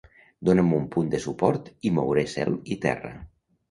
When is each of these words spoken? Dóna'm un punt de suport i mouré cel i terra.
Dóna'm 0.47 0.71
un 0.77 0.87
punt 0.95 1.13
de 1.13 1.21
suport 1.27 1.71
i 1.91 1.95
mouré 2.01 2.27
cel 2.37 2.61
i 2.79 2.83
terra. 2.91 3.19